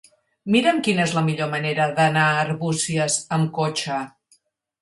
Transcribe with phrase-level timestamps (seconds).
[0.53, 4.01] Mira'm quina és la millor manera d'anar a Arbúcies amb cotxe.